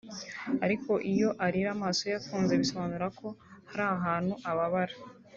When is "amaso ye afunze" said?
1.75-2.53